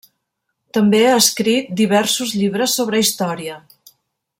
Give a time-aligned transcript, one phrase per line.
[0.77, 3.63] També ha escrit diversos llibres sobre història.